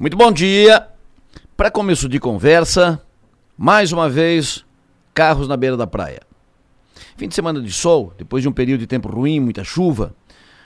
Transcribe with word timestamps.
Muito 0.00 0.16
bom 0.16 0.32
dia. 0.32 0.88
Para 1.54 1.70
começo 1.70 2.08
de 2.08 2.18
conversa, 2.18 3.02
mais 3.54 3.92
uma 3.92 4.08
vez, 4.08 4.64
carros 5.12 5.46
na 5.46 5.58
beira 5.58 5.76
da 5.76 5.86
praia. 5.86 6.22
Fim 7.18 7.28
de 7.28 7.34
semana 7.34 7.60
de 7.60 7.70
sol, 7.70 8.14
depois 8.16 8.42
de 8.42 8.48
um 8.48 8.52
período 8.52 8.80
de 8.80 8.86
tempo 8.86 9.10
ruim, 9.10 9.38
muita 9.40 9.62
chuva. 9.62 10.14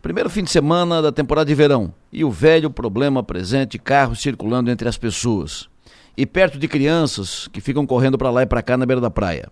Primeiro 0.00 0.30
fim 0.30 0.44
de 0.44 0.50
semana 0.52 1.02
da 1.02 1.10
temporada 1.10 1.48
de 1.48 1.56
verão 1.56 1.92
e 2.12 2.24
o 2.24 2.30
velho 2.30 2.70
problema 2.70 3.20
presente, 3.20 3.80
carros 3.80 4.20
circulando 4.20 4.70
entre 4.70 4.88
as 4.88 4.96
pessoas. 4.96 5.68
E 6.16 6.24
perto 6.24 6.56
de 6.56 6.68
crianças 6.68 7.48
que 7.48 7.60
ficam 7.60 7.84
correndo 7.84 8.16
para 8.16 8.30
lá 8.30 8.42
e 8.44 8.46
para 8.46 8.62
cá 8.62 8.76
na 8.76 8.86
beira 8.86 9.00
da 9.00 9.10
praia. 9.10 9.50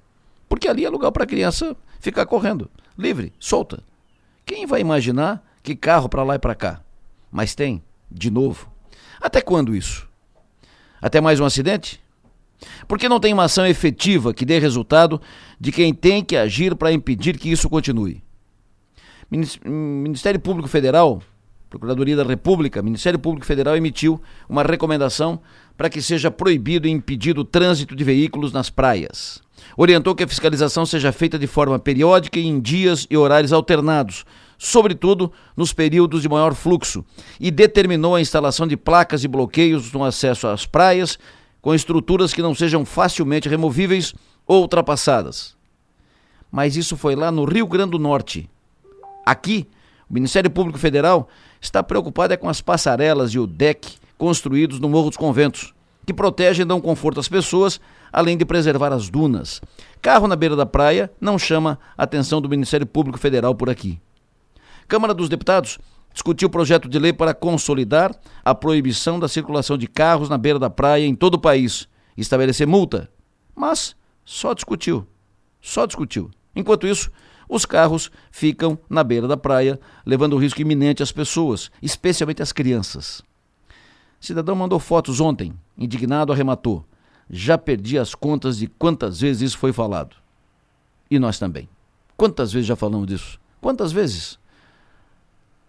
Porque 0.49 0.69
ali 0.69 0.85
é 0.85 0.89
lugar 0.89 1.11
para 1.11 1.27
criança 1.27 1.77
ficar 1.99 2.27
correndo, 2.27 2.71
livre, 2.97 3.33
solta. 3.41 3.83
Quem 4.47 4.67
vai 4.67 4.81
imaginar 4.81 5.45
que 5.65 5.75
carro 5.75 6.09
para 6.09 6.23
lá 6.23 6.37
e 6.37 6.39
para 6.39 6.55
cá? 6.55 6.81
Mas 7.29 7.57
tem, 7.57 7.83
de 8.09 8.31
novo. 8.31 8.73
Até 9.21 9.41
quando 9.41 9.75
isso? 9.75 10.09
Até 11.01 11.21
mais 11.21 11.41
um 11.41 11.45
acidente? 11.45 12.01
Porque 12.87 13.09
não 13.09 13.21
tem 13.21 13.33
uma 13.33 13.45
ação 13.45 13.67
efetiva 13.67 14.33
que 14.33 14.45
dê 14.45 14.59
resultado 14.59 15.21
de 15.61 15.73
quem 15.73 15.93
tem 15.93 16.25
que 16.25 16.37
agir 16.37 16.75
para 16.75 16.93
impedir 16.93 17.39
que 17.39 17.51
isso 17.51 17.69
continue. 17.69 18.23
Ministério 19.31 20.41
Público 20.41 20.69
Federal, 20.69 21.23
Procuradoria 21.75 22.15
da 22.15 22.23
República, 22.23 22.81
Ministério 22.83 23.19
Público 23.19 23.45
Federal 23.45 23.77
emitiu 23.77 24.23
uma 24.49 24.63
recomendação 24.63 25.41
para 25.77 25.91
que 25.91 26.01
seja 26.01 26.31
proibido 26.31 26.87
e 26.87 26.91
impedido 26.91 27.41
o 27.41 27.45
trânsito 27.45 27.97
de 27.97 28.05
veículos 28.05 28.53
nas 28.53 28.71
praias. 28.71 29.43
Orientou 29.77 30.15
que 30.15 30.23
a 30.23 30.29
fiscalização 30.29 30.87
seja 30.87 31.11
feita 31.11 31.37
de 31.37 31.49
forma 31.49 31.77
periódica 31.79 32.39
e 32.39 32.47
em 32.47 32.61
dias 32.61 33.09
e 33.11 33.17
horários 33.17 33.53
alternados, 33.53 34.25
sobretudo 34.59 35.33
nos 35.57 35.73
períodos 35.73 36.23
de 36.23 36.29
maior 36.29 36.55
fluxo, 36.55 37.05
e 37.39 37.51
determinou 37.51 38.15
a 38.15 38.21
instalação 38.21 38.67
de 38.67 38.77
placas 38.77 39.21
de 39.21 39.29
bloqueios 39.29 39.93
no 39.93 40.05
acesso 40.05 40.47
às 40.47 40.67
praias, 40.67 41.19
com 41.61 41.75
estruturas 41.75 42.33
que 42.33 42.43
não 42.43 42.55
sejam 42.55 42.85
facilmente 42.85 43.49
removíveis 43.49 44.15
ou 44.47 44.63
ultrapassadas. 44.63 45.57
Mas 46.51 46.77
isso 46.77 46.97
foi 46.97 47.17
lá 47.17 47.31
no 47.31 47.45
Rio 47.45 47.67
Grande 47.67 47.93
do 47.93 47.99
Norte. 47.99 48.49
Aqui, 49.25 49.67
o 50.09 50.15
Ministério 50.15 50.51
Público 50.51 50.79
Federal 50.79 51.29
está 51.61 51.83
preocupado 51.83 52.35
é 52.35 52.37
com 52.37 52.49
as 52.49 52.61
passarelas 52.61 53.33
e 53.33 53.39
o 53.39 53.47
deck 53.47 53.97
construídos 54.19 54.79
no 54.79 54.89
Morro 54.89 55.09
dos 55.09 55.17
Conventos, 55.17 55.75
que 56.07 56.13
protegem 56.13 56.63
e 56.63 56.69
dão 56.69 56.81
conforto 56.81 57.19
às 57.19 57.29
pessoas, 57.29 57.81
além 58.13 58.37
de 58.37 58.45
preservar 58.45 58.93
as 58.93 59.09
dunas. 59.09 59.61
Carro 60.03 60.29
na 60.29 60.37
beira 60.37 60.55
da 60.55 60.67
praia 60.67 61.11
não 61.21 61.39
chama 61.39 61.79
a 61.97 62.05
atenção 62.05 62.41
do 62.41 62.49
Ministério 62.49 62.87
Público 62.87 63.19
Federal 63.19 63.55
por 63.55 63.71
aqui. 63.71 63.99
Câmara 64.87 65.15
dos 65.15 65.29
Deputados 65.29 65.79
discutiu 66.13 66.49
o 66.49 66.51
projeto 66.51 66.89
de 66.89 66.99
lei 66.99 67.13
para 67.13 67.35
consolidar 67.35 68.15
a 68.45 68.55
proibição 68.55 69.19
da 69.19 69.29
circulação 69.29 69.77
de 69.77 69.87
carros 69.87 70.29
na 70.29 70.39
beira 70.39 70.59
da 70.59 70.71
praia 70.71 71.05
em 71.05 71.15
todo 71.15 71.35
o 71.35 71.41
país 71.41 71.89
estabelecer 72.17 72.67
multa. 72.67 73.11
Mas 73.55 73.97
só 74.25 74.55
discutiu. 74.55 75.07
Só 75.61 75.87
discutiu. 75.87 76.31
Enquanto 76.55 76.87
isso, 76.87 77.11
os 77.49 77.65
carros 77.65 78.11
ficam 78.31 78.79
na 78.89 79.03
beira 79.03 79.27
da 79.27 79.37
praia, 79.37 79.79
levando 80.05 80.37
risco 80.37 80.61
iminente 80.61 81.03
às 81.03 81.13
pessoas, 81.13 81.71
especialmente 81.83 82.43
às 82.43 82.53
crianças. 82.53 83.23
Cidadão 84.21 84.55
mandou 84.55 84.79
fotos 84.79 85.21
ontem, 85.21 85.53
indignado 85.77 86.33
arrematou. 86.33 86.85
Já 87.29 87.59
perdi 87.59 87.99
as 87.99 88.15
contas 88.15 88.59
de 88.59 88.67
quantas 88.67 89.21
vezes 89.21 89.43
isso 89.43 89.59
foi 89.59 89.73
falado. 89.73 90.17
E 91.11 91.19
nós 91.19 91.39
também. 91.39 91.69
Quantas 92.17 92.53
vezes 92.53 92.69
já 92.69 92.77
falamos 92.77 93.07
disso? 93.07 93.41
Quantas 93.61 93.93
vezes? 93.93 94.39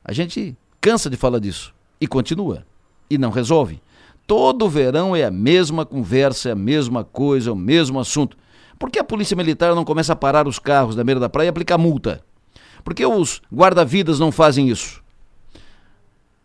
A 0.06 0.14
gente 0.14 0.56
cansa 0.80 1.10
de 1.10 1.18
falar 1.18 1.40
disso 1.40 1.74
e 2.00 2.06
continua 2.06 2.64
e 3.10 3.18
não 3.18 3.32
resolve. 3.32 3.82
Todo 4.28 4.70
verão 4.70 5.16
é 5.16 5.24
a 5.24 5.32
mesma 5.32 5.84
conversa, 5.84 6.50
é 6.50 6.52
a 6.52 6.56
mesma 6.56 7.04
coisa, 7.04 7.50
é 7.50 7.54
o 7.54 7.56
mesmo 7.56 8.00
assunto. 8.00 8.38
Por 8.78 8.92
que 8.92 9.00
a 9.00 9.04
polícia 9.04 9.36
militar 9.36 9.74
não 9.74 9.84
começa 9.84 10.14
a 10.14 10.16
parar 10.16 10.48
os 10.48 10.60
carros 10.60 10.96
na 10.96 11.04
beira 11.04 11.20
da 11.20 11.28
praia 11.28 11.48
e 11.48 11.50
aplicar 11.50 11.80
multa? 11.80 12.24
Por 12.84 12.94
que 12.94 13.04
os 13.04 13.42
guarda-vidas 13.52 14.20
não 14.20 14.32
fazem 14.32 14.70
isso? 14.70 15.04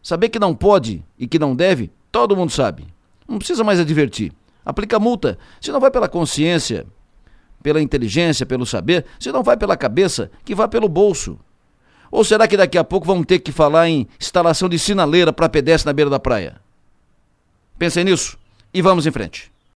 Saber 0.03 0.31
que 0.31 0.39
não 0.39 0.55
pode 0.55 1.05
e 1.19 1.27
que 1.27 1.39
não 1.39 1.55
deve, 1.55 1.91
todo 2.11 2.35
mundo 2.35 2.51
sabe. 2.51 2.87
Não 3.29 3.37
precisa 3.37 3.63
mais 3.63 3.79
advertir. 3.79 4.33
Aplica 4.65 4.99
multa. 4.99 5.39
Se 5.61 5.71
não 5.71 5.81
vai 5.81 5.91
pela 5.91 6.09
consciência, 6.09 6.87
pela 7.63 7.83
inteligência, 7.83 8.47
pelo 8.47 8.65
saber, 8.65 9.05
se 9.19 9.31
não 9.31 9.43
vai 9.43 9.57
pela 9.59 9.77
cabeça, 9.77 10.31
que 10.45 10.55
vá 10.55 10.67
pelo 10.67 10.89
bolso. 10.89 11.39
Ou 12.11 12.25
será 12.25 12.49
que 12.49 12.57
daqui 12.57 12.77
a 12.77 12.85
pouco 12.85 13.07
vamos 13.07 13.27
ter 13.27 13.39
que 13.39 13.53
falar 13.53 13.89
em 13.89 14.09
instalação 14.19 14.69
de 14.69 14.79
sinaleira 14.79 15.33
para 15.33 15.49
pedestre 15.49 15.87
na 15.87 15.93
beira 15.93 16.11
da 16.11 16.19
praia? 16.19 16.61
Pensem 17.79 18.05
nisso 18.05 18.39
e 18.75 18.83
vamos 18.83 19.07
em 19.07 19.11
frente. 19.11 19.51